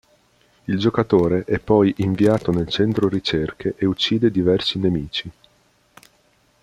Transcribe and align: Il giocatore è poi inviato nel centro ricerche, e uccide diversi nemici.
Il 0.65 0.79
giocatore 0.79 1.43
è 1.45 1.59
poi 1.59 1.93
inviato 1.99 2.51
nel 2.51 2.67
centro 2.69 3.07
ricerche, 3.07 3.75
e 3.77 3.85
uccide 3.85 4.31
diversi 4.31 4.79
nemici. 4.79 5.31